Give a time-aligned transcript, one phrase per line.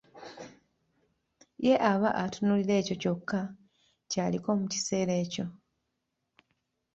[1.65, 3.39] Ye aba atunuulira ekyo kyokka
[4.11, 5.45] ky'aliko mu kiseera ekyo.